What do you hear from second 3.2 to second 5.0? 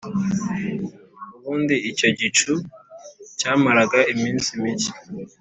cyamaraga iminsi mike